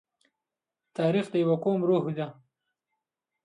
[0.97, 2.27] تاریخ د یوه قوم روح دی.